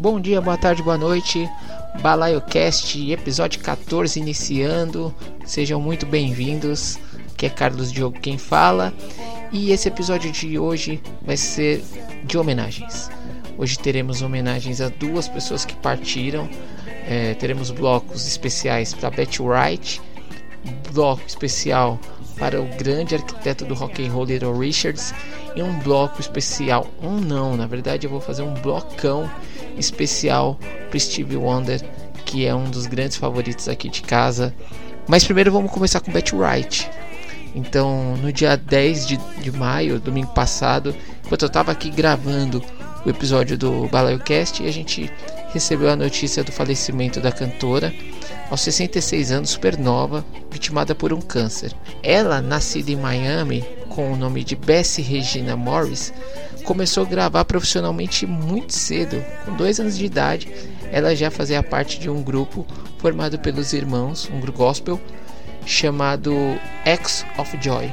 [0.00, 1.50] Bom dia, boa tarde, boa noite.
[2.00, 5.12] BalaioCast, episódio 14 iniciando.
[5.44, 6.96] Sejam muito bem-vindos.
[7.32, 8.94] Aqui é Carlos Diogo quem fala.
[9.50, 11.82] E esse episódio de hoje vai ser
[12.22, 13.10] de homenagens.
[13.58, 16.48] Hoje teremos homenagens a duas pessoas que partiram.
[17.04, 20.00] É, teremos blocos especiais para Betty Wright,
[20.92, 21.98] bloco especial
[22.38, 25.12] para o grande arquiteto do rock and roll Little Richards
[25.56, 29.28] e um bloco especial, um não, na verdade eu vou fazer um blocão
[29.78, 31.82] especial para Stevie Wonder,
[32.24, 34.54] que é um dos grandes favoritos aqui de casa.
[35.06, 36.90] Mas primeiro vamos começar com Betty Wright.
[37.54, 42.62] Então, no dia 10 de, de maio, domingo passado, enquanto eu estava aqui gravando
[43.04, 45.10] o episódio do BalaioCast, a gente
[45.52, 47.92] recebeu a notícia do falecimento da cantora
[48.50, 51.72] aos 66 anos, super nova, vitimada por um câncer.
[52.02, 56.12] Ela, nascida em Miami com o nome de Bessie Regina Morris,
[56.68, 59.24] começou a gravar profissionalmente muito cedo.
[59.46, 60.52] Com dois anos de idade,
[60.92, 62.66] ela já fazia parte de um grupo
[62.98, 65.00] formado pelos irmãos, um grupo gospel
[65.64, 66.30] chamado
[66.84, 67.90] X of Joy.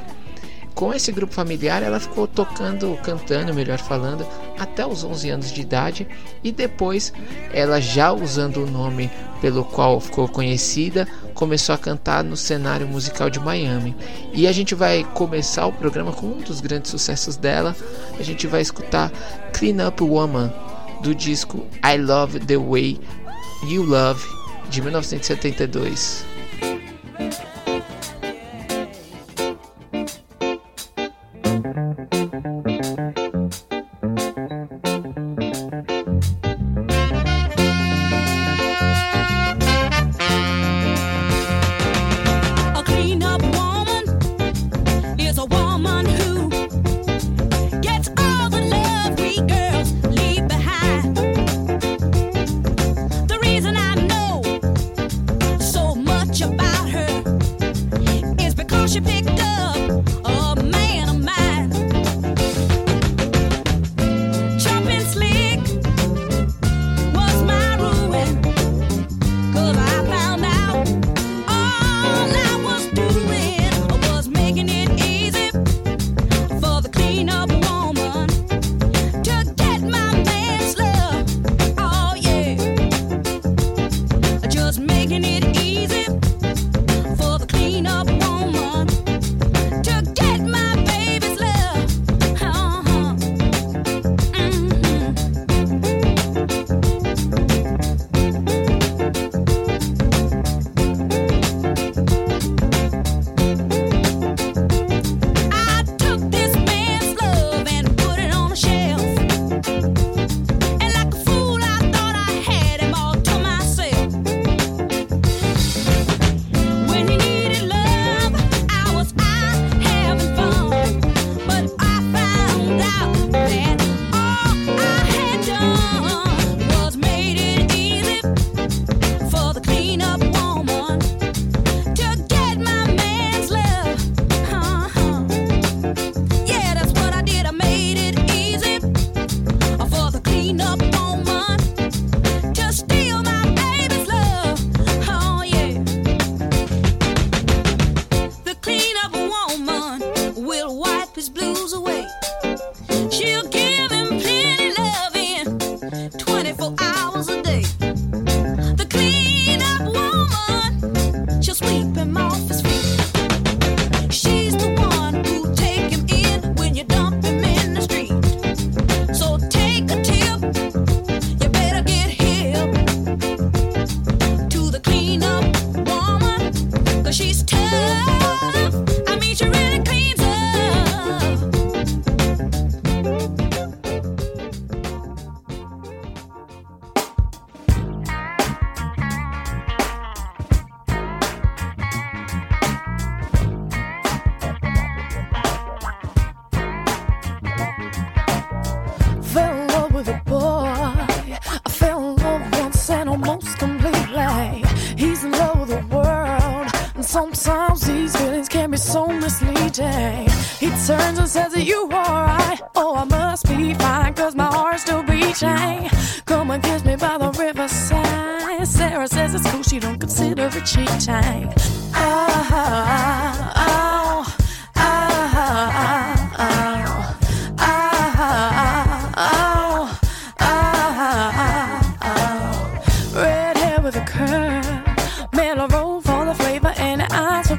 [0.75, 4.27] Com esse grupo familiar, ela ficou tocando, cantando, melhor falando,
[4.59, 6.05] até os 11 anos de idade
[6.43, 7.13] e depois,
[7.53, 9.09] ela já usando o nome
[9.39, 13.95] pelo qual ficou conhecida, começou a cantar no cenário musical de Miami.
[14.33, 17.73] E a gente vai começar o programa com um dos grandes sucessos dela.
[18.19, 19.09] A gente vai escutar
[19.53, 20.53] Clean Up Woman
[21.01, 22.99] do disco I Love the Way
[23.69, 24.25] You Love
[24.69, 26.34] de 1972.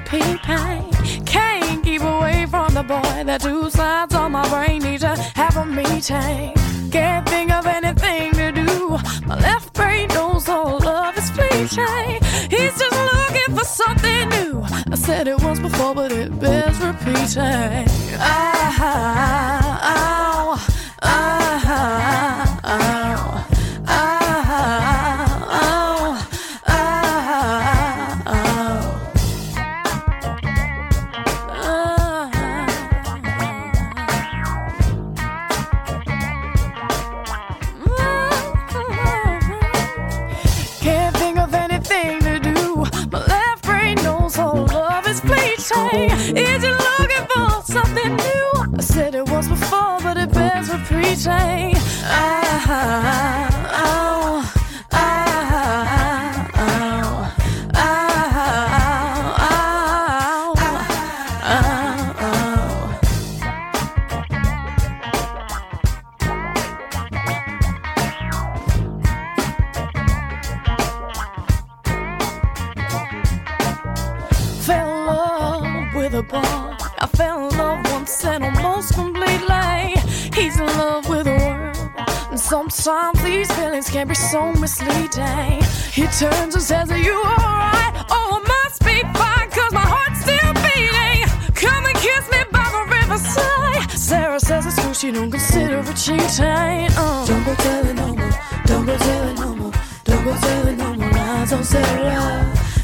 [0.07, 0.41] pink.
[1.27, 3.25] Can't keep away from the boy.
[3.25, 6.55] The two sides of my brain need to have a meeting.
[6.91, 8.99] Can't think of anything to do.
[9.27, 12.21] My left brain knows all love is fleeting.
[12.55, 14.63] He's just looking for something new.
[14.93, 17.87] I said it once before, but it bears repeating.
[18.19, 19.66] Ah.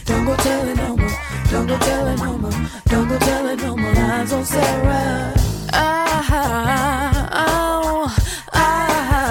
[0.05, 1.11] Don't go telling no more.
[1.51, 2.53] Don't go telling no more.
[2.87, 5.35] Don't go telling no more lies on Sarah.
[5.75, 8.17] Oh, oh,
[8.53, 9.23] oh, oh.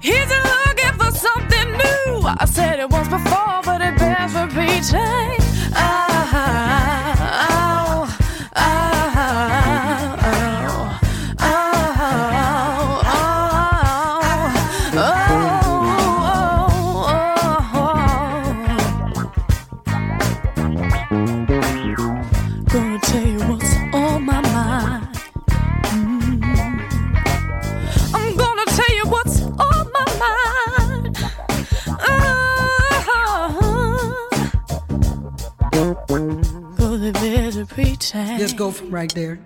[0.00, 2.26] He's looking for something new.
[2.26, 5.35] I said it once before, but it bears repeating.
[38.96, 39.38] right there.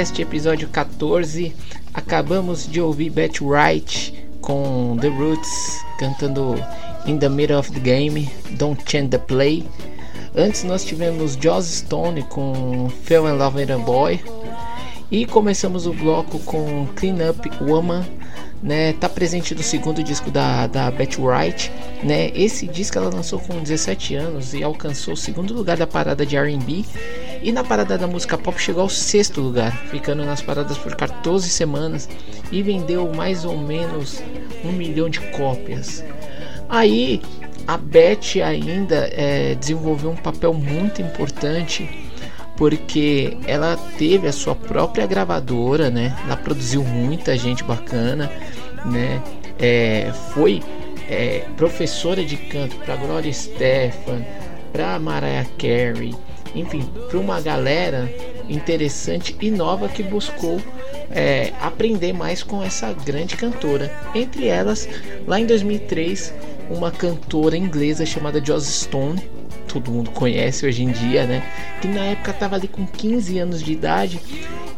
[0.00, 1.54] BalaioCast episódio 14.
[1.92, 6.54] Acabamos de ouvir Betty Wright com The Roots cantando
[7.04, 9.66] In the Middle of the Game, Don't Change the Play.
[10.34, 14.20] Antes nós tivemos Joss Stone com Fell in Love with a Boy.
[15.10, 18.06] E começamos o bloco com Clean Up Woman
[18.62, 22.30] né, tá presente no segundo disco da, da Betty Wright, né?
[22.34, 26.36] Esse disco ela lançou com 17 anos e alcançou o segundo lugar da parada de
[26.36, 26.84] R&B
[27.42, 31.48] e na parada da música pop chegou ao sexto lugar, ficando nas paradas por 14
[31.48, 32.08] semanas
[32.52, 34.22] e vendeu mais ou menos
[34.64, 36.04] um milhão de cópias.
[36.68, 37.20] Aí
[37.66, 41.88] a Betty ainda é, desenvolveu um papel muito importante
[42.56, 46.14] porque ela teve a sua própria gravadora, né?
[46.26, 48.30] Ela produziu muita gente bacana,
[48.84, 49.22] né?
[49.58, 50.62] É, foi
[51.08, 54.24] é, professora de canto para Gloria Stefan,
[54.72, 56.14] para Mariah Carey,
[56.54, 58.12] enfim, para uma galera
[58.48, 60.60] interessante e nova que buscou
[61.10, 63.90] é, aprender mais com essa grande cantora.
[64.14, 64.88] Entre elas,
[65.26, 66.34] lá em 2003,
[66.70, 69.20] uma cantora inglesa chamada Joss Stone
[69.72, 71.42] todo mundo conhece hoje em dia, né?
[71.80, 74.20] Que na época estava ali com 15 anos de idade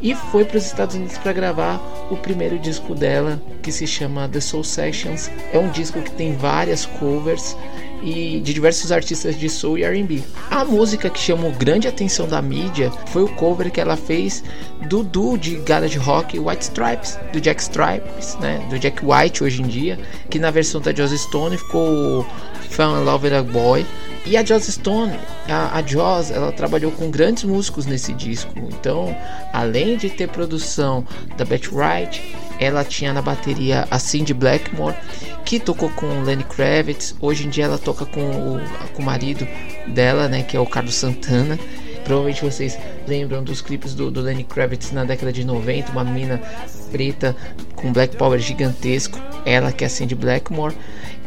[0.00, 4.28] e foi para os Estados Unidos para gravar o primeiro disco dela, que se chama
[4.28, 5.30] The Soul Sessions.
[5.52, 7.56] É um disco que tem várias covers
[8.02, 10.22] e de diversos artistas de soul e R&B.
[10.50, 14.42] A música que chamou grande atenção da mídia foi o cover que ela fez
[14.88, 19.62] do duo de garage rock White Stripes, do Jack Stripes, né, do Jack White hoje
[19.62, 22.26] em dia, que na versão da Joss Stone ficou
[22.78, 23.86] in Love a Boy.
[24.24, 25.18] E a Joss Stone,
[25.48, 28.52] a, a Joss, ela trabalhou com grandes músicos nesse disco.
[28.56, 29.16] Então,
[29.52, 31.04] além de ter produção
[31.36, 32.22] da Betty Wright,
[32.62, 34.94] ela tinha na bateria a Cindy Blackmore,
[35.44, 37.14] que tocou com Lenny Kravitz.
[37.20, 38.60] Hoje em dia ela toca com o,
[38.94, 39.46] com o marido
[39.88, 41.58] dela, né, que é o Carlos Santana.
[42.04, 46.40] Provavelmente vocês lembram dos clipes do, do Lenny Kravitz na década de 90, uma menina
[46.90, 47.36] preta
[47.74, 50.74] com black power gigantesco, ela que é a Cindy Blackmore.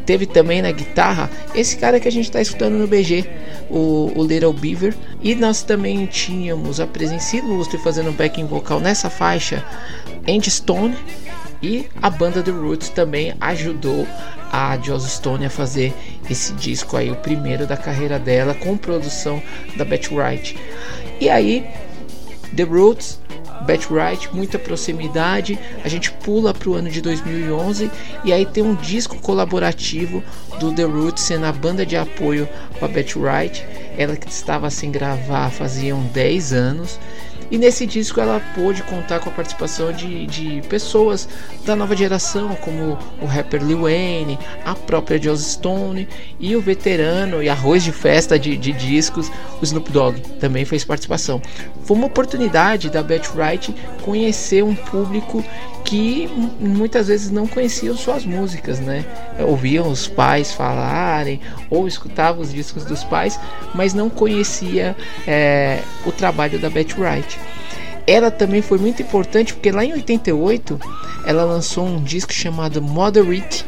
[0.06, 3.26] Teve também na guitarra esse cara que a gente está escutando no BG,
[3.70, 4.96] o, o, Little Beaver.
[5.22, 9.66] E nós também tínhamos a presença ilustre fazendo backing vocal nessa faixa,
[10.28, 10.96] Andy Stone.
[11.62, 14.08] E a banda The Roots também ajudou
[14.52, 15.94] a Joss Stone a fazer
[16.30, 19.42] esse disco aí, o primeiro da carreira dela, com produção
[19.76, 20.58] da Betty Wright.
[21.20, 21.66] E aí,
[22.56, 23.20] The Roots
[23.66, 25.58] Betty Wright, muita proximidade.
[25.84, 27.90] A gente pula para o ano de 2011
[28.24, 30.24] e aí tem um disco colaborativo
[30.60, 32.48] do The Roots sendo a banda de apoio
[32.78, 33.66] para Betty Wright.
[33.98, 37.00] Ela que estava sem gravar faziam 10 anos
[37.50, 41.28] e nesse disco ela pôde contar com a participação de, de pessoas
[41.66, 46.08] da nova geração, como o rapper Lil Wayne, a própria Joss Stone
[46.40, 50.84] e o veterano e arroz de festa de, de discos, o Snoop Dogg, também fez
[50.84, 51.42] participação.
[51.84, 55.44] Foi uma oportunidade da Betty Wright conhecer um público
[55.86, 56.28] que
[56.60, 59.06] muitas vezes não conheciam suas músicas, né?
[59.40, 61.40] Ouviam os pais falarem
[61.70, 63.40] ou escutavam os discos dos pais,
[63.74, 64.96] mas não conhecia
[65.28, 67.40] é, o trabalho da Betty Wright.
[68.08, 70.80] Ela também foi muito importante porque lá em 88
[71.26, 73.66] ela lançou um disco chamado Mother It.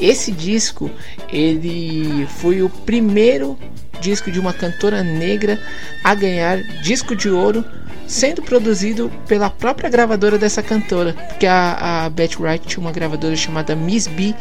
[0.00, 0.88] Esse disco
[1.28, 3.58] ele foi o primeiro
[4.00, 5.60] disco de uma cantora negra
[6.04, 7.64] a ganhar disco de ouro
[8.08, 13.36] sendo produzido pela própria gravadora dessa cantora, porque a, a Betty Wright tinha uma gravadora
[13.36, 14.34] chamada Miss B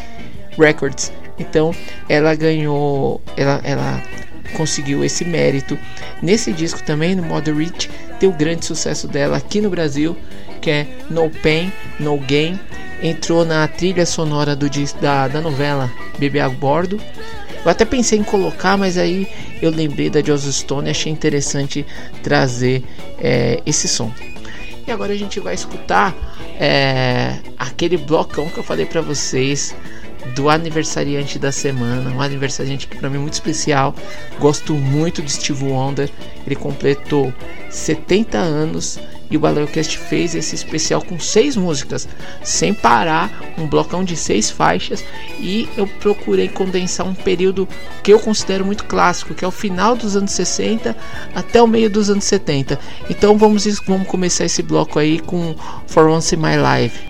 [0.58, 1.12] Records.
[1.38, 1.76] Então
[2.10, 4.02] ela ganhou, ela, ela
[4.54, 5.78] conseguiu esse mérito.
[6.22, 10.18] Nesse disco também, no Mother Rich, tem o grande sucesso dela aqui no Brasil,
[10.62, 12.60] que é No Pain, No Gain.
[13.04, 14.68] Entrou na trilha sonora do,
[15.00, 17.00] da, da novela Bebê a Bordo.
[17.64, 19.28] Eu até pensei em colocar, mas aí
[19.62, 21.86] eu lembrei da Joss Stone e achei interessante
[22.24, 22.84] trazer
[23.20, 24.12] é, esse som.
[24.88, 26.16] E agora a gente vai escutar
[26.60, 29.76] é, aquele blocão que eu falei para vocês
[30.36, 33.94] do aniversariante da semana, um aniversariante que para mim é muito especial.
[34.40, 36.10] Gosto muito de Steve Wonder.
[36.46, 37.34] Ele completou
[37.70, 39.00] 70 anos
[39.30, 42.08] e o Baleocast fez esse especial com seis músicas,
[42.44, 45.04] sem parar, um blocão de seis faixas.
[45.40, 47.68] E eu procurei condensar um período
[48.04, 50.96] que eu considero muito clássico, que é o final dos anos 60
[51.36, 52.80] até o meio dos anos 70.
[53.10, 55.56] Então vamos, vamos começar esse bloco aí com
[55.88, 57.07] For Once in My Life.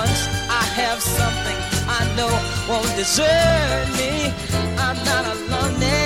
[0.00, 1.58] once I have something
[1.88, 2.32] I know
[2.68, 4.32] won't desert me,
[4.78, 6.03] I'm not alone.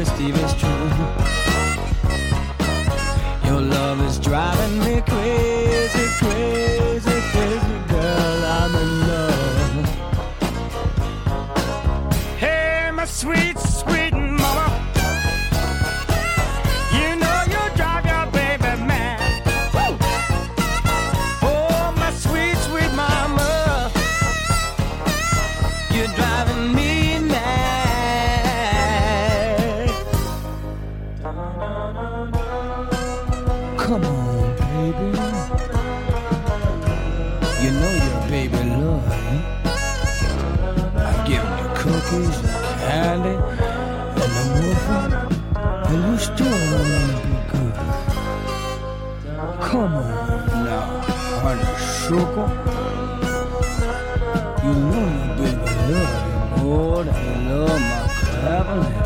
[0.00, 1.19] misty was true.
[52.10, 52.48] Sugar.
[54.64, 58.98] You know your baby love you more than you love my cabinet.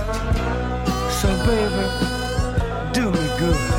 [1.19, 1.85] So baby,
[2.95, 3.74] do me good.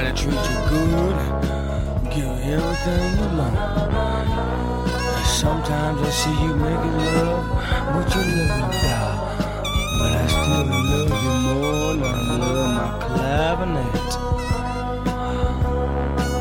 [0.00, 1.16] Try to treat you good,
[2.10, 3.56] give you everything you want.
[5.26, 7.44] Sometimes I see you making love
[7.96, 9.14] with your little doll.
[9.98, 14.10] But I still love you more than I love my clavinet.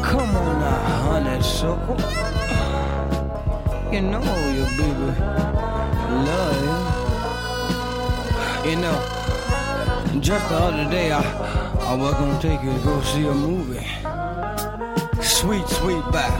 [0.04, 1.98] Come on now, honey sugar.
[3.91, 5.10] You know your baby
[6.28, 6.78] love you.
[8.69, 8.98] You know,
[10.19, 11.22] just the other day I,
[11.89, 13.84] I was gonna take you to go see a movie.
[15.23, 16.38] Sweet, sweet back.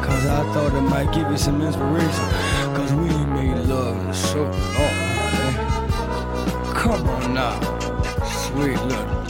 [0.00, 2.28] Cause I thought it might give you some inspiration.
[2.74, 4.54] Cause we ain't made love in so long,
[5.20, 5.52] honey.
[5.52, 6.72] Eh?
[6.80, 7.60] Come on now,
[8.46, 9.26] sweet little.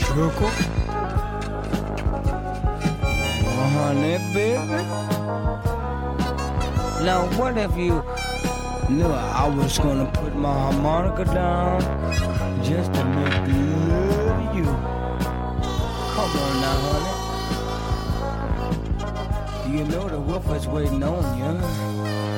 [3.43, 4.83] Oh, honey, baby.
[7.03, 8.01] Now, what if you
[8.89, 11.81] knew I was gonna put my harmonica down
[12.63, 14.08] just to make to
[14.59, 14.65] you?
[14.65, 17.15] Come on now, honey.
[19.77, 22.28] You know the wolf is waiting on you.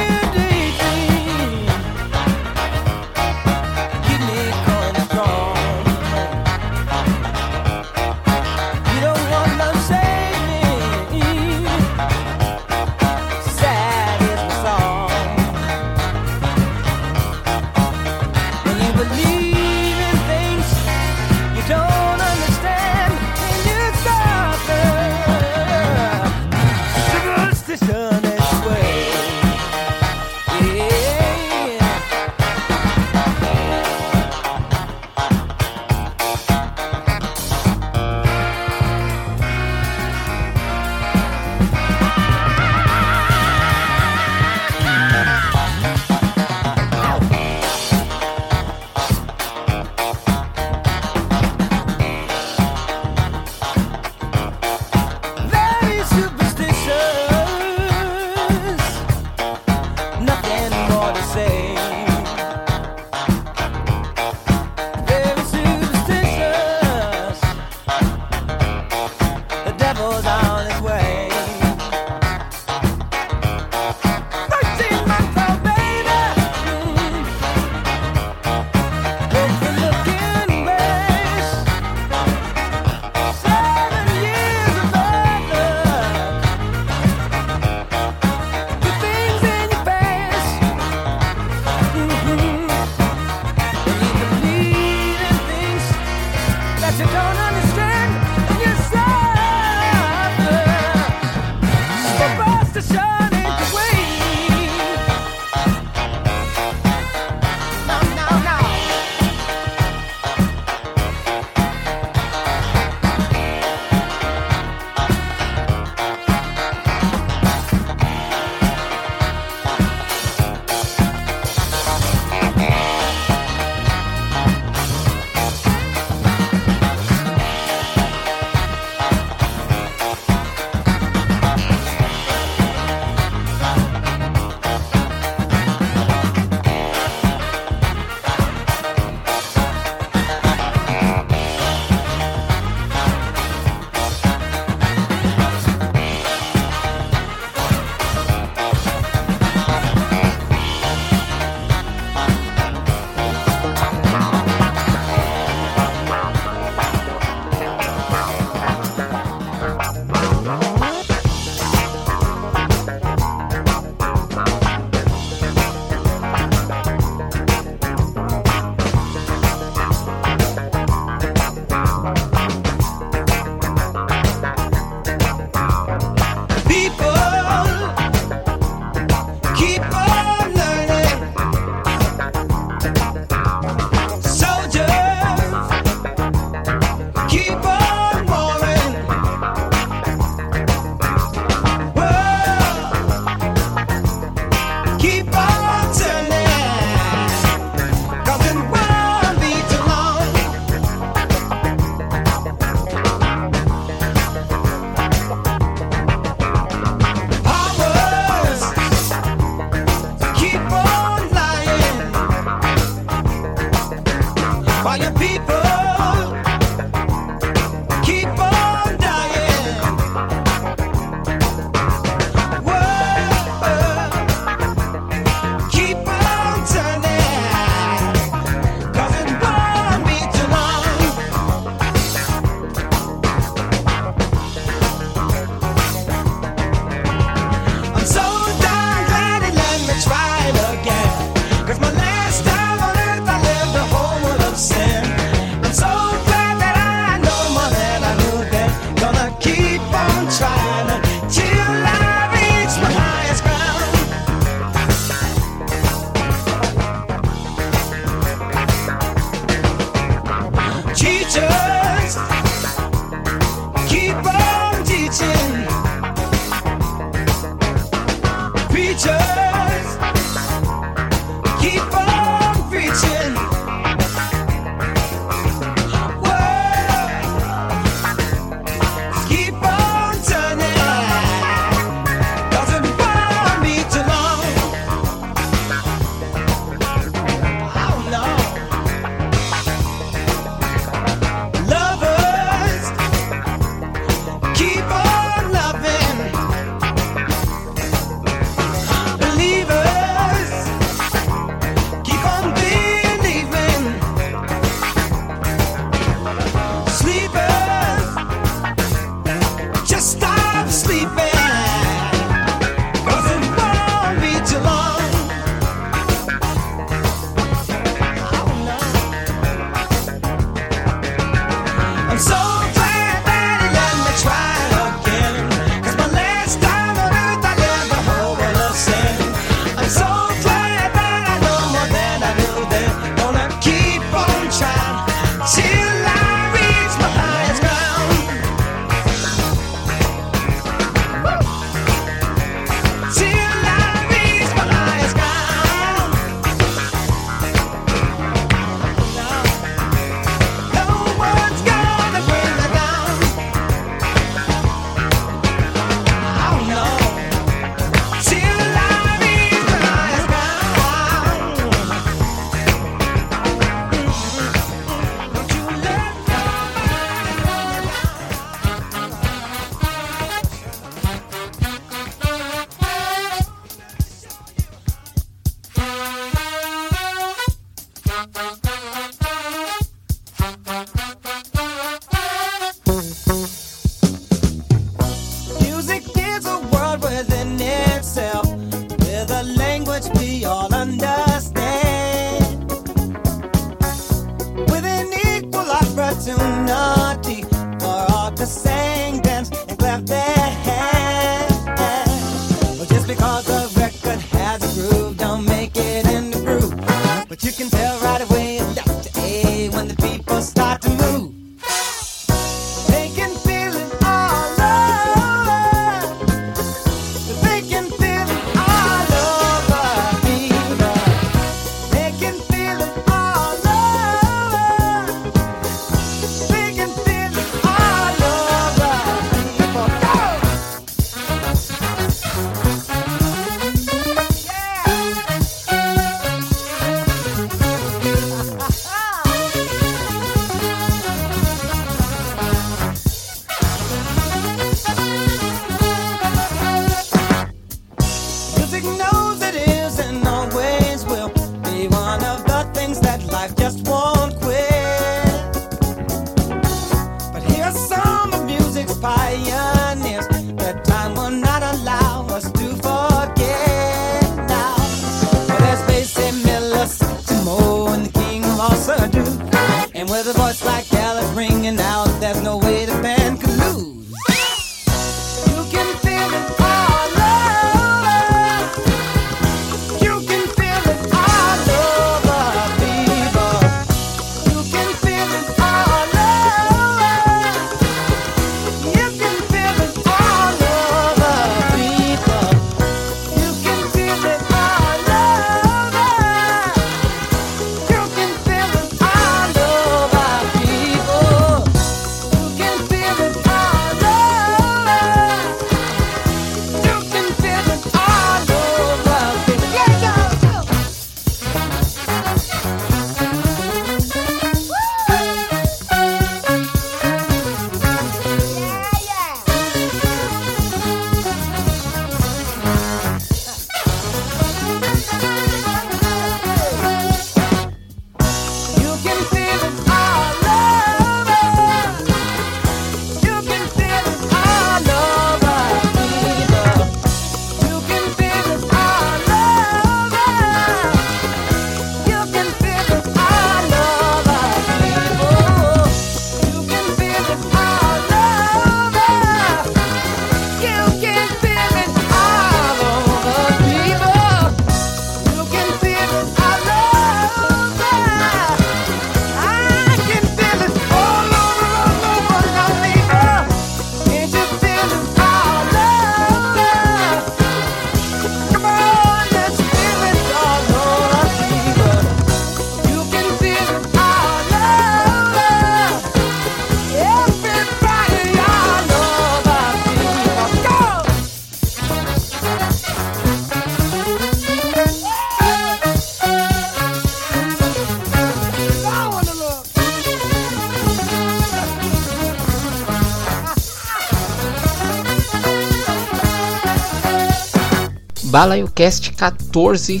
[598.38, 600.00] BalaioCast 14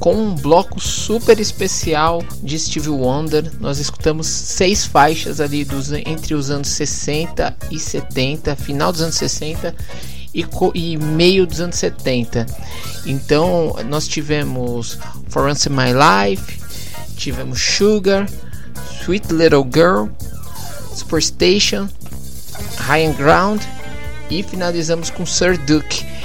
[0.00, 3.48] com um bloco super especial de Steve Wonder.
[3.60, 9.14] Nós escutamos seis faixas ali dos, entre os anos 60 e 70, final dos anos
[9.14, 9.72] 60
[10.34, 12.46] e, e meio dos anos 70.
[13.06, 16.58] Então nós tivemos For Once in My Life,
[17.16, 18.28] tivemos Sugar,
[19.00, 20.08] Sweet Little Girl,
[20.92, 21.88] Superstation,
[22.78, 23.62] High and Ground
[24.28, 26.15] e finalizamos com Sir Duke.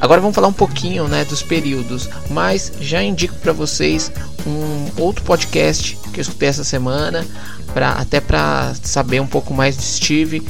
[0.00, 4.12] Agora vamos falar um pouquinho né, dos períodos, mas já indico para vocês
[4.46, 7.26] um outro podcast que eu escutei essa semana,
[7.72, 10.46] pra, até para saber um pouco mais de Steve.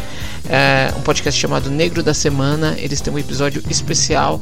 [0.48, 2.74] É um podcast chamado Negro da Semana.
[2.78, 4.40] Eles têm um episódio especial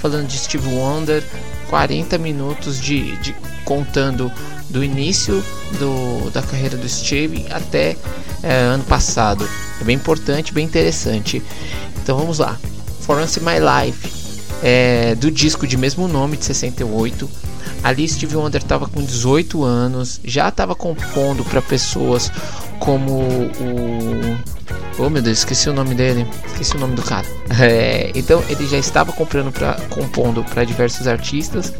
[0.00, 1.22] falando de Steve Wonder,
[1.68, 3.34] 40 minutos de, de
[3.64, 4.30] contando
[4.68, 5.42] do início
[5.78, 7.96] do, da carreira do Steve até
[8.42, 9.48] é, ano passado.
[9.80, 11.42] É bem importante, bem interessante.
[12.02, 12.58] Então vamos lá.
[13.00, 14.23] For Once My Life
[14.66, 17.28] é, do disco de mesmo nome, de 68.
[17.82, 22.32] Ali Steve Wonder estava com 18 anos, já estava compondo para pessoas
[22.80, 24.38] como o.
[24.96, 26.26] Oh meu Deus, esqueci o nome dele.
[26.46, 27.26] Esqueci o nome do cara.
[27.60, 31.74] É, então ele já estava comprando pra, compondo para diversos artistas,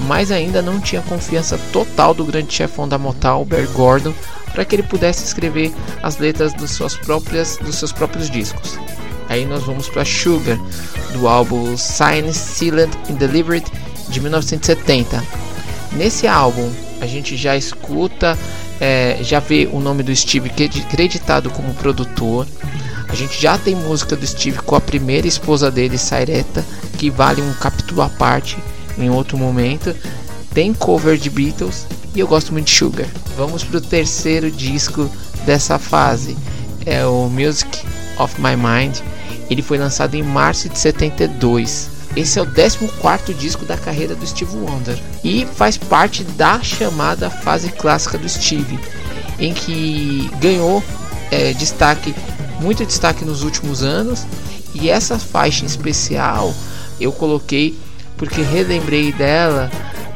[0.00, 4.12] mas ainda não tinha confiança total do grande chefão da Motown, Barry Gordon,
[4.52, 5.72] para que ele pudesse escrever
[6.02, 8.76] as letras dos, suas próprias, dos seus próprios discos.
[9.28, 10.58] Aí nós vamos para Sugar,
[11.12, 13.66] do álbum Signed, Sealed and Delivered
[14.08, 15.24] de 1970.
[15.92, 16.70] Nesse álbum
[17.00, 18.38] a gente já escuta,
[18.80, 20.50] é, já vê o nome do Steve
[20.90, 22.46] creditado como produtor.
[23.08, 26.64] A gente já tem música do Steve com a primeira esposa dele, Saireta,
[26.98, 28.58] que vale um capítulo à parte
[28.98, 29.94] em outro momento.
[30.52, 33.06] Tem cover de Beatles e eu gosto muito de Sugar.
[33.36, 35.10] Vamos para o terceiro disco
[35.44, 36.36] dessa fase,
[36.86, 37.84] é o Music
[38.18, 38.98] of My Mind
[39.50, 41.90] ele foi lançado em março de 72.
[42.16, 47.28] Esse é o 14 disco da carreira do Steve Wonder e faz parte da chamada
[47.28, 48.78] fase clássica do Steve,
[49.38, 50.82] em que ganhou
[51.30, 52.14] é, destaque,
[52.60, 54.24] muito destaque nos últimos anos.
[54.74, 56.54] E essa faixa em especial
[57.00, 57.76] eu coloquei
[58.16, 59.70] porque relembrei dela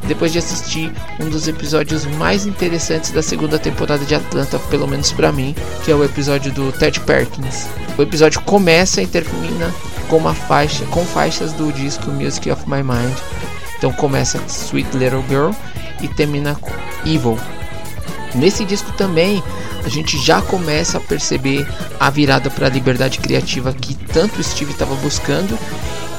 [0.07, 5.11] depois de assistir um dos episódios mais interessantes da segunda temporada de Atlanta, pelo menos
[5.11, 7.67] para mim, que é o episódio do Ted Perkins.
[7.97, 9.73] O episódio começa e termina
[10.07, 13.17] com uma faixa, com faixas do disco Music of My Mind.
[13.77, 15.51] Então começa Sweet Little Girl
[16.01, 16.71] e termina com
[17.05, 17.37] Evil.
[18.35, 19.41] Nesse disco também
[19.83, 21.67] a gente já começa a perceber
[21.99, 25.57] a virada para a liberdade criativa que tanto Steve estava buscando.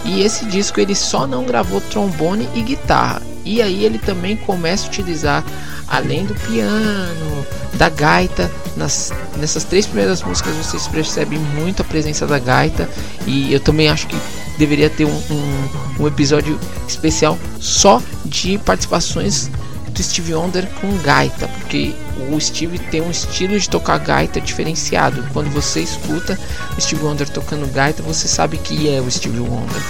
[0.04, 3.20] E esse disco ele só não gravou trombone e guitarra.
[3.44, 5.44] E aí ele também começa a utilizar,
[5.88, 12.26] além do piano, da gaita, nas, nessas três primeiras músicas vocês percebem muito a presença
[12.26, 12.88] da gaita.
[13.26, 14.16] E eu também acho que
[14.58, 15.68] deveria ter um, um,
[16.00, 19.50] um episódio especial só de participações
[19.90, 21.94] do Steve Wonder com gaita, porque
[22.30, 25.24] o Steve tem um estilo de tocar gaita diferenciado.
[25.32, 26.38] Quando você escuta
[26.78, 29.82] Steve Wonder tocando gaita, você sabe que é o Steve Wonder,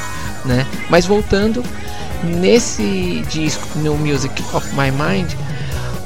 [0.45, 0.67] né?
[0.89, 1.63] Mas voltando,
[2.23, 5.33] Nesse disco, No Music of My Mind,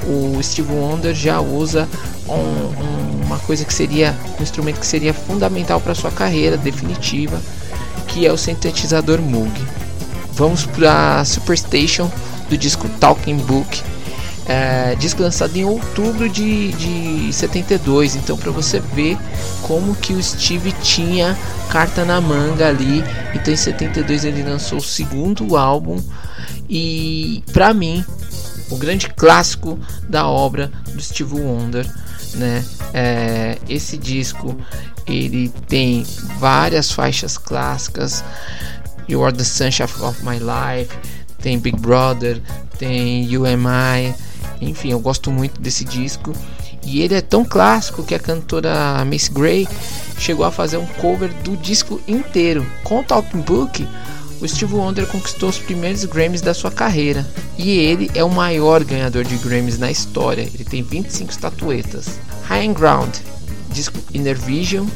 [0.06, 1.88] o Steve Wonder já usa
[2.28, 7.40] um, um, uma coisa que seria um instrumento que seria fundamental para sua carreira definitiva,
[8.06, 9.50] que é o sintetizador Moog.
[10.32, 12.10] Vamos para Superstation
[12.48, 13.82] do disco Talking Book,
[14.46, 18.16] é, disco lançado em outubro de, de 72.
[18.16, 19.16] Então, para você ver
[19.62, 21.36] como que o Steve tinha
[21.70, 23.02] carta na manga ali.
[23.34, 26.02] Então, em 72 ele lançou o segundo álbum
[26.68, 28.04] e, para mim,
[28.70, 29.78] o grande clássico
[30.08, 31.86] da obra do Steve Wonder,
[32.34, 32.64] né?
[32.92, 34.56] É, esse disco
[35.06, 36.06] ele tem
[36.38, 38.24] várias faixas clássicas.
[39.08, 40.96] You Are the Sunshine of My Life,
[41.42, 42.40] tem Big Brother,
[42.78, 44.14] tem You Am I
[44.60, 46.32] enfim, eu gosto muito desse disco.
[46.86, 49.66] E ele é tão clássico que a cantora Miss Gray
[50.18, 52.66] chegou a fazer um cover do disco inteiro.
[52.82, 53.86] Com o Talking Book,
[54.40, 57.26] o Steve Wonder conquistou os primeiros Grammys da sua carreira.
[57.56, 60.42] E ele é o maior ganhador de Grammys na história.
[60.42, 62.18] Ele tem 25 estatuetas.
[62.44, 63.14] High and Ground,
[63.70, 64.86] disco Inner Vision.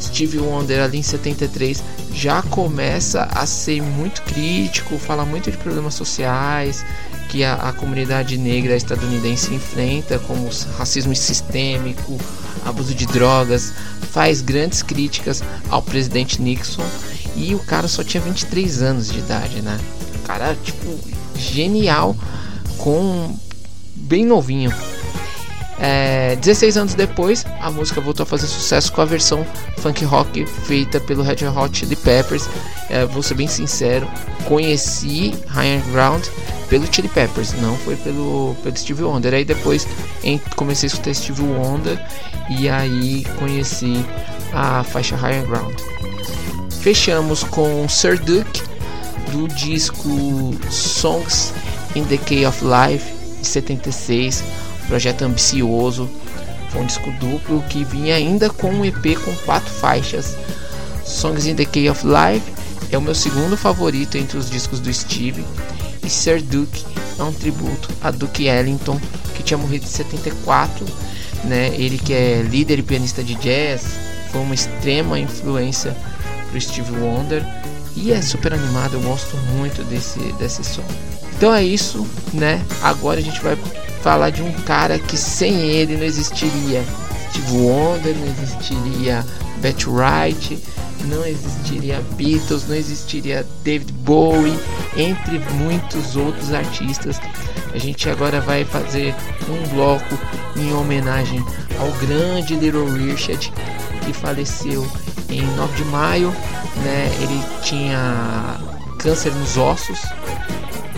[0.00, 1.82] Steve Wonder ali em 73
[2.12, 6.84] já começa a ser muito crítico, fala muito de problemas sociais,
[7.30, 12.18] que a, a comunidade negra estadunidense enfrenta, como racismo sistêmico,
[12.64, 13.72] abuso de drogas,
[14.10, 16.84] faz grandes críticas ao presidente Nixon
[17.36, 19.78] e o cara só tinha 23 anos de idade, né?
[20.16, 20.98] O cara, tipo,
[21.36, 22.16] genial,
[22.76, 23.32] com
[23.94, 24.74] bem novinho.
[25.78, 29.46] É, 16 anos depois, a música voltou a fazer sucesso com a versão
[29.78, 32.48] funk rock feita pelo Red Hot Chili Peppers.
[32.90, 34.06] É, vou ser bem sincero,
[34.46, 36.24] conheci Higher Ground
[36.70, 39.34] pelo Chili Peppers, não foi pelo, pelo Steve Wonder.
[39.34, 39.86] Aí depois
[40.22, 42.00] em, comecei a escutar Steve Wonder
[42.48, 44.04] e aí conheci
[44.54, 45.74] a faixa Higher Ground.
[46.80, 48.62] Fechamos com Sir Duke
[49.32, 51.52] do disco Songs
[51.94, 54.44] in the Key of Life de 76
[54.86, 56.08] projeto ambicioso.
[56.70, 60.36] Foi um disco duplo que vinha ainda com um EP com quatro faixas.
[61.04, 62.52] Songs in the Key of Life
[62.92, 65.44] é o meu segundo favorito entre os discos do Steve.
[66.02, 66.84] E Sir Duke
[67.18, 69.00] é um tributo a Duke Ellington,
[69.34, 70.86] que tinha morrido em 74.
[71.44, 71.68] Né?
[71.74, 73.94] Ele que é líder e pianista de jazz,
[74.30, 75.96] foi uma extrema influência
[76.50, 77.44] para Steve Wonder.
[77.96, 80.84] E é super animado, eu gosto muito desse, desse som.
[81.36, 82.64] Então é isso, né?
[82.82, 83.56] Agora a gente vai
[84.02, 86.84] falar de um cara que sem ele não existiria
[87.30, 89.24] Steve Wonder, não existiria
[89.60, 90.58] Betty Wright,
[91.04, 94.58] não existiria Beatles, não existiria David Bowie,
[94.96, 97.20] entre muitos outros artistas.
[97.72, 99.14] A gente agora vai fazer
[99.48, 100.18] um bloco
[100.56, 101.44] em homenagem
[101.78, 103.52] ao grande Little Richard
[104.04, 104.86] que faleceu
[105.28, 106.30] em 9 de maio,
[106.82, 107.10] né?
[107.20, 108.58] Ele tinha
[108.98, 110.00] câncer nos ossos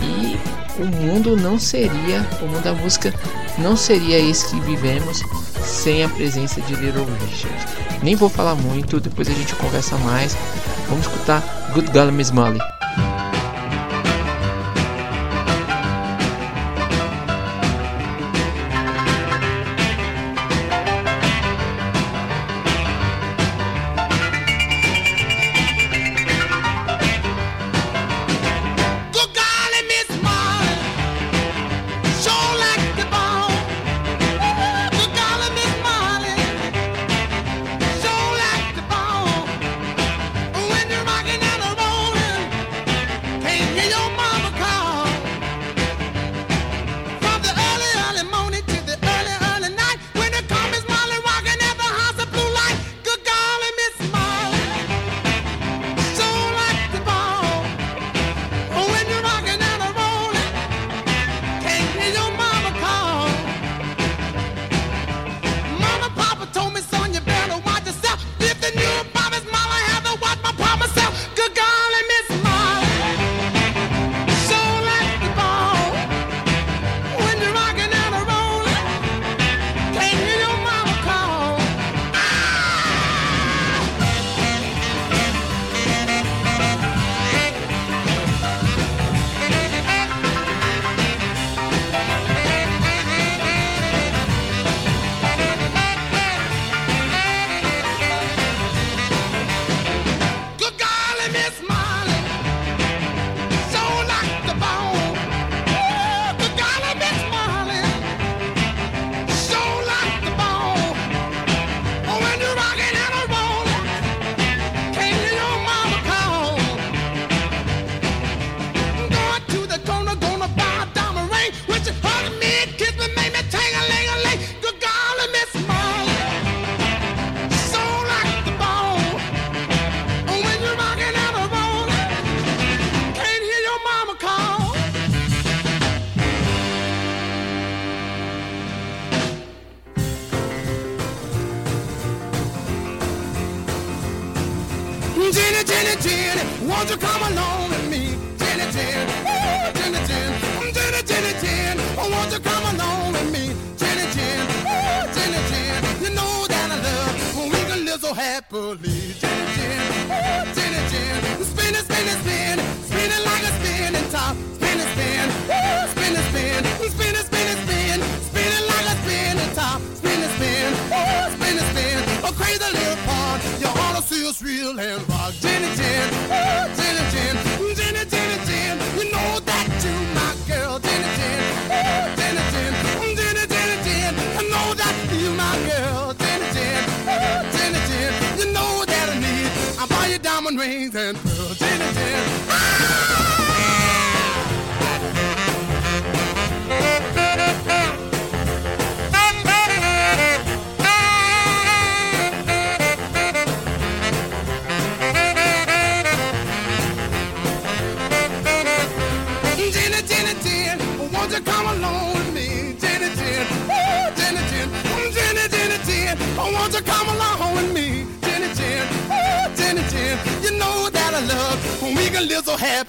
[0.01, 0.37] e
[0.77, 3.13] o mundo não seria, o mundo da música
[3.57, 5.21] não seria esse que vivemos
[5.63, 7.65] sem a presença de Little Richard.
[8.01, 10.35] Nem vou falar muito, depois a gente conversa mais.
[10.89, 11.41] Vamos escutar
[11.73, 12.59] Good Golly Miss Molly.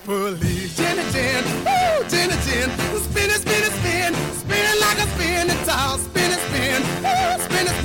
[0.04, 0.68] Happily.
[0.76, 2.68] Jenny Jen, ooh, Jenny Jen,
[3.00, 7.66] spin it, spin it, spin, spin like a spinning top, spin it, spin, ooh, spin
[7.66, 7.76] it,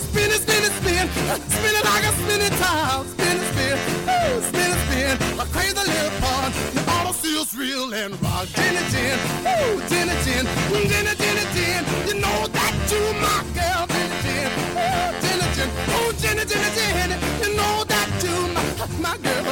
[0.00, 1.08] spin it, spin it, spin,
[1.48, 3.76] spin it like a spinning top, spin it, spin,
[4.08, 8.46] ooh, spin it, spin, a crazy little part, the auto feels real and rock.
[8.48, 10.44] Jenny Jen, ooh, Jenny Jen,
[10.88, 16.12] Jenny, Jenny Jen, you know that you my girl, Jenny Jen, ooh, Jenny Jen, ooh,
[16.16, 17.10] Jenny, Jenny Jen,
[17.42, 17.87] you know
[18.22, 18.64] you my,
[19.00, 19.44] my girl,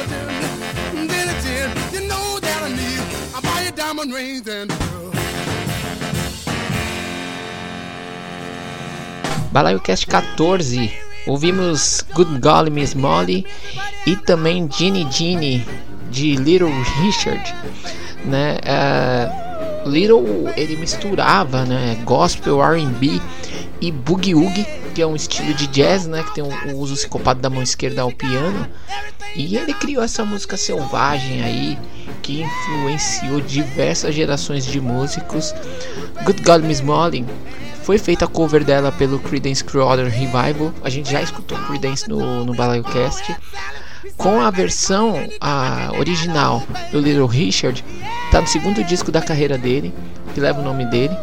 [1.93, 3.01] you know that I need,
[3.43, 5.15] buy you diamond rings and pearls.
[9.51, 10.91] Balaio Cast 14.
[11.27, 13.45] Ouvimos Good Golly Miss Molly
[14.05, 15.65] e também Ginny Ginny
[16.09, 17.53] de Little Richard,
[18.23, 18.57] né?
[18.63, 23.21] Uh, Little ele misturava, né, gospel, R&B
[23.79, 26.95] e boogie woogie, que é um estilo de jazz, né, que tem o, o uso
[26.95, 28.67] psicopata da mão esquerda ao piano.
[29.35, 31.77] E ele criou essa música selvagem aí
[32.23, 35.53] que influenciou diversas gerações de músicos.
[36.23, 37.25] Good God Miss Molly
[37.83, 40.73] foi feita a cover dela pelo Creedence Clearwater Revival.
[40.83, 43.35] A gente já escutou Creedence no, no Balaio Cast.
[44.17, 47.85] Com a versão a original do Little Richard,
[48.31, 49.93] tá no segundo disco da carreira dele,
[50.33, 51.15] que leva o nome dele.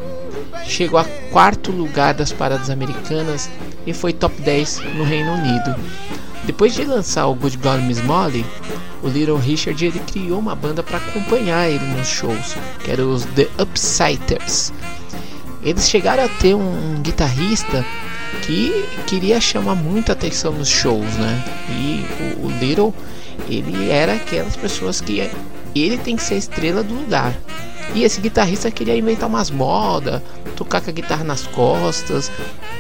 [0.66, 3.50] Chegou a quarto lugar das paradas americanas
[3.86, 5.74] e foi top 10 no Reino Unido.
[6.44, 8.44] Depois de lançar o Good God Miss Molly,
[9.02, 13.24] o Little Richard ele criou uma banda para acompanhar ele nos shows, que era os
[13.24, 14.72] The Upsiders.
[15.62, 17.84] Eles chegaram a ter um, um guitarrista
[18.42, 21.44] que queria chamar muita atenção nos shows, né?
[21.70, 22.04] E
[22.38, 22.94] o, o Little,
[23.48, 25.30] ele era aquelas pessoas que
[25.74, 27.34] ele tem que ser a estrela do lugar.
[27.94, 30.22] E esse guitarrista queria inventar umas modas,
[30.56, 32.30] tocar com a guitarra nas costas,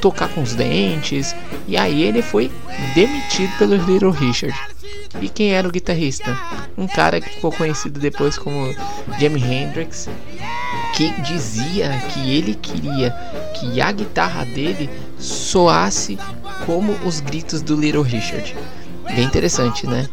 [0.00, 1.34] tocar com os dentes.
[1.68, 2.50] E aí ele foi
[2.94, 4.56] demitido pelo Little Richard.
[5.20, 6.36] E quem era o guitarrista?
[6.76, 8.74] Um cara que ficou conhecido depois como
[9.18, 10.08] Jimi Hendrix,
[10.94, 13.10] que dizia que ele queria
[13.54, 16.18] que a guitarra dele soasse
[16.66, 18.56] como os gritos do Little Richard.
[19.14, 20.08] Bem interessante, né?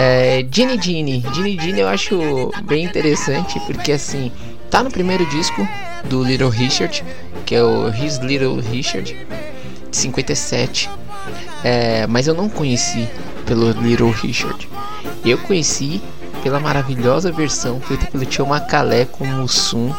[0.00, 4.30] É, Ginny Ginny, Ginny Ginny eu acho bem interessante porque assim
[4.70, 5.66] tá no primeiro disco
[6.04, 7.04] do Little Richard,
[7.44, 9.12] que é o His Little Richard,
[9.90, 10.88] de 57.
[11.64, 13.08] É, mas eu não conheci
[13.44, 14.68] pelo Little Richard.
[15.24, 16.00] Eu conheci
[16.44, 19.92] pela maravilhosa versão feita pelo tio Macalé com o Mussum.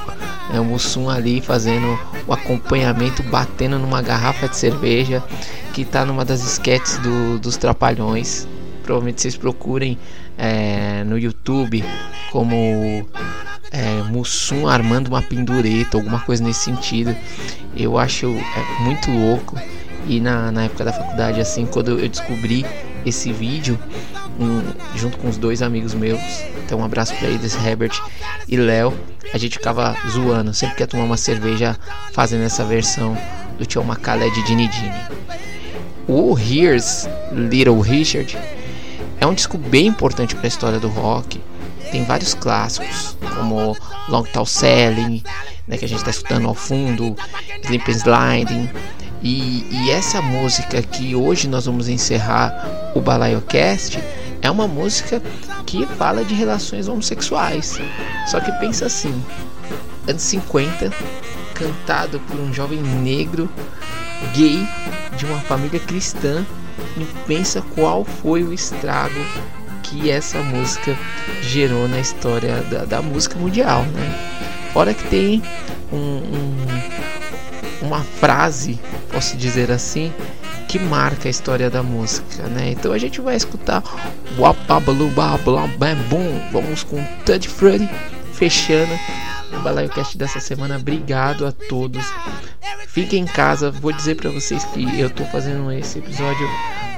[0.53, 5.21] É, o Mussum ali fazendo o acompanhamento, batendo numa garrafa de cerveja,
[5.73, 8.47] que tá numa das esquetes do, dos Trapalhões.
[8.89, 9.99] Provavelmente vocês procurem
[10.35, 11.85] é, no YouTube
[12.31, 13.07] como
[13.69, 17.15] é, Mussum armando uma pendureta, alguma coisa nesse sentido.
[17.77, 19.61] Eu acho é, muito louco.
[20.07, 22.65] E na, na época da faculdade, assim, quando eu descobri
[23.05, 23.77] esse vídeo,
[24.39, 24.63] um,
[24.97, 26.19] junto com os dois amigos meus,
[26.65, 27.93] então um abraço para eles, Herbert
[28.47, 28.91] e Léo,
[29.31, 31.77] a gente ficava zoando, sempre que ia tomar uma cerveja
[32.11, 33.15] fazendo essa versão
[33.55, 34.97] do Tio Macalé de Dini Dini.
[36.07, 38.35] O Here's Little Richard
[39.19, 41.41] é um disco bem importante para a história do rock.
[41.91, 43.75] Tem vários clássicos, como
[44.07, 45.23] Long Tall Selling,
[45.67, 47.15] né, que a gente está escutando ao fundo,
[47.63, 48.69] Sleep Sliding,
[49.21, 53.99] e, e, essa música que hoje nós vamos encerrar o Balaiocast
[54.41, 55.21] é uma música
[55.65, 57.79] que fala de relações homossexuais.
[58.27, 59.13] Só que pensa assim,
[60.07, 60.93] anos 50,
[61.53, 63.49] cantado por um jovem negro
[64.33, 64.65] gay
[65.17, 66.45] de uma família cristã
[66.99, 69.19] e pensa qual foi o estrago
[69.83, 70.97] que essa música
[71.41, 74.69] gerou na história da, da música mundial, né?
[74.73, 75.41] Fora que tem
[75.91, 76.55] um, um
[77.81, 78.79] uma frase,
[79.11, 80.13] posso dizer assim,
[80.67, 82.71] que marca a história da música, né?
[82.71, 83.83] Então a gente vai escutar
[86.09, 86.49] Boom.
[86.51, 87.89] Vamos com Tud Freddy
[88.33, 88.93] fechando
[89.51, 90.77] o Balaio Cast dessa semana.
[90.77, 92.05] Obrigado a todos.
[92.89, 93.69] Fiquem em casa.
[93.69, 96.47] Vou dizer para vocês que eu tô fazendo esse episódio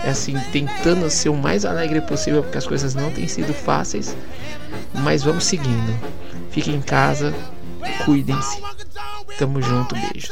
[0.09, 4.15] assim, tentando ser o mais alegre possível, porque as coisas não têm sido fáceis.
[4.93, 5.99] Mas vamos seguindo.
[6.49, 7.33] Fiquem em casa.
[8.05, 8.61] Cuidem-se.
[9.37, 9.93] Tamo junto.
[9.95, 10.31] Beijos.